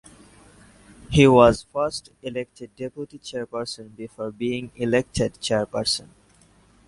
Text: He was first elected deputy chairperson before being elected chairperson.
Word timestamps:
He 1.11 1.27
was 1.27 1.61
first 1.61 2.09
elected 2.23 2.75
deputy 2.75 3.19
chairperson 3.19 3.95
before 3.95 4.31
being 4.31 4.71
elected 4.75 5.33
chairperson. 5.35 6.07